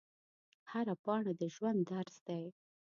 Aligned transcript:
هره 0.71 0.95
پاڼه 1.03 1.31
د 1.41 1.41
ژوند 1.55 1.79
درس 1.91 2.17
دی 2.27 2.45